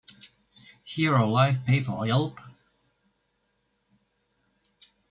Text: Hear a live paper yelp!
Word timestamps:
Hear 0.83 1.13
a 1.15 1.27
live 1.27 1.63
paper 1.63 2.03
yelp! 2.07 2.39